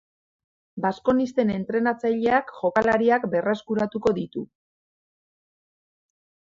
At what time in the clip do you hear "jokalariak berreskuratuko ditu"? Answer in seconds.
2.63-4.47